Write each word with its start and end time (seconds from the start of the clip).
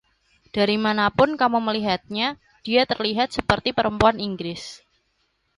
Dari 0.55 0.75
manapun 0.85 1.29
kamu 1.41 1.59
melihatnya, 1.67 2.27
dia 2.65 2.81
terlihat 2.91 3.29
seperti 3.37 3.69
perempuan 3.77 4.17
Inggris. 4.27 4.63